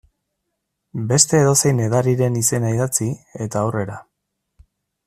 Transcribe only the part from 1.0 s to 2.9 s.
Beste edozein edariren izena